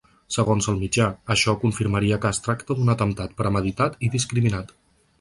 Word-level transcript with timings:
Segons 0.35 0.67
el 0.71 0.79
mitjà, 0.83 1.09
això 1.35 1.55
confirmaria 1.65 2.19
que 2.25 2.33
es 2.37 2.41
tracta 2.49 2.81
d’un 2.81 2.93
atemptat 2.97 3.39
premeditat 3.43 4.05
i 4.09 4.15
discriminat. 4.21 4.79